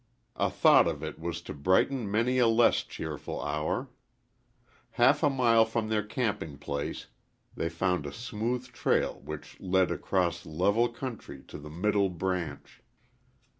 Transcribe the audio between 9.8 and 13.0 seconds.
across level country to the Middle Branch.